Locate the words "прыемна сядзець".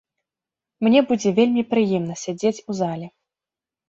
1.73-2.63